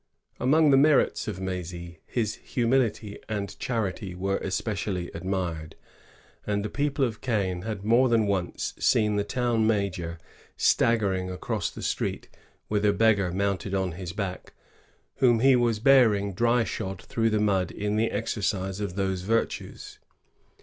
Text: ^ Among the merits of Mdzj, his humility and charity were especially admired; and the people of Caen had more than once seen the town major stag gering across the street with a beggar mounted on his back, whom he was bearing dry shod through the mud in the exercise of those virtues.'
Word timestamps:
^ 0.01 0.03
Among 0.39 0.71
the 0.71 0.77
merits 0.77 1.27
of 1.27 1.37
Mdzj, 1.37 1.99
his 2.07 2.33
humility 2.37 3.19
and 3.29 3.55
charity 3.59 4.15
were 4.15 4.37
especially 4.39 5.11
admired; 5.13 5.75
and 6.47 6.65
the 6.65 6.71
people 6.71 7.05
of 7.05 7.21
Caen 7.21 7.65
had 7.65 7.85
more 7.85 8.09
than 8.09 8.25
once 8.25 8.73
seen 8.79 9.15
the 9.15 9.23
town 9.23 9.67
major 9.67 10.17
stag 10.57 11.01
gering 11.01 11.31
across 11.31 11.69
the 11.69 11.83
street 11.83 12.29
with 12.67 12.83
a 12.83 12.93
beggar 12.93 13.31
mounted 13.31 13.75
on 13.75 13.91
his 13.91 14.11
back, 14.11 14.53
whom 15.17 15.39
he 15.41 15.55
was 15.55 15.77
bearing 15.79 16.33
dry 16.33 16.63
shod 16.63 16.99
through 17.03 17.29
the 17.29 17.39
mud 17.39 17.69
in 17.69 17.95
the 17.95 18.09
exercise 18.09 18.79
of 18.79 18.95
those 18.95 19.21
virtues.' 19.21 19.99